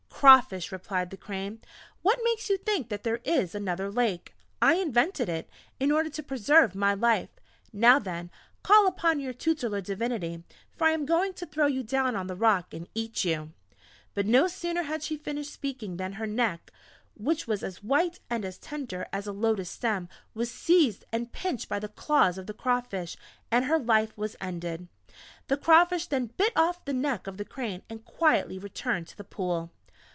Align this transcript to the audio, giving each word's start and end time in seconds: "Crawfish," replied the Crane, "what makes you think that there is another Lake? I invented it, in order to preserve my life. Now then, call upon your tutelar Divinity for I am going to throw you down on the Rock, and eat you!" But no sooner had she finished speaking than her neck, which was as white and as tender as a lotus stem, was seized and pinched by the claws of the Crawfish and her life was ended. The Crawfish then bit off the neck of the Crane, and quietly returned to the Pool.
"Crawfish," 0.21 0.71
replied 0.71 1.09
the 1.09 1.17
Crane, 1.17 1.59
"what 2.03 2.19
makes 2.23 2.47
you 2.47 2.55
think 2.55 2.89
that 2.89 3.01
there 3.01 3.21
is 3.23 3.55
another 3.55 3.89
Lake? 3.89 4.35
I 4.61 4.75
invented 4.75 5.27
it, 5.29 5.49
in 5.79 5.91
order 5.91 6.11
to 6.11 6.21
preserve 6.21 6.75
my 6.75 6.93
life. 6.93 7.31
Now 7.73 7.97
then, 7.97 8.29
call 8.61 8.85
upon 8.87 9.19
your 9.19 9.33
tutelar 9.33 9.81
Divinity 9.81 10.43
for 10.77 10.85
I 10.85 10.91
am 10.91 11.07
going 11.07 11.33
to 11.33 11.47
throw 11.47 11.65
you 11.65 11.81
down 11.81 12.15
on 12.15 12.27
the 12.27 12.35
Rock, 12.35 12.71
and 12.71 12.87
eat 12.93 13.25
you!" 13.25 13.51
But 14.13 14.27
no 14.27 14.45
sooner 14.45 14.83
had 14.83 15.01
she 15.01 15.17
finished 15.17 15.51
speaking 15.51 15.97
than 15.97 16.13
her 16.13 16.27
neck, 16.27 16.71
which 17.15 17.47
was 17.47 17.63
as 17.63 17.81
white 17.81 18.19
and 18.29 18.45
as 18.45 18.59
tender 18.59 19.07
as 19.11 19.25
a 19.25 19.31
lotus 19.33 19.71
stem, 19.71 20.07
was 20.35 20.51
seized 20.51 21.03
and 21.11 21.31
pinched 21.31 21.67
by 21.67 21.79
the 21.79 21.89
claws 21.89 22.37
of 22.37 22.45
the 22.45 22.53
Crawfish 22.53 23.17
and 23.49 23.65
her 23.65 23.79
life 23.79 24.15
was 24.15 24.35
ended. 24.39 24.87
The 25.47 25.57
Crawfish 25.57 26.05
then 26.05 26.27
bit 26.27 26.53
off 26.55 26.85
the 26.85 26.93
neck 26.93 27.25
of 27.25 27.37
the 27.37 27.45
Crane, 27.45 27.81
and 27.89 28.05
quietly 28.05 28.59
returned 28.59 29.07
to 29.07 29.17
the 29.17 29.23
Pool. 29.23 29.71